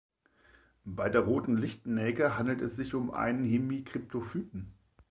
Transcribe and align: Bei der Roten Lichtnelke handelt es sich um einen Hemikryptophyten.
Bei 0.83 1.09
der 1.09 1.21
Roten 1.21 1.57
Lichtnelke 1.57 2.35
handelt 2.35 2.59
es 2.61 2.75
sich 2.75 2.95
um 2.95 3.11
einen 3.11 3.43
Hemikryptophyten. 3.45 4.73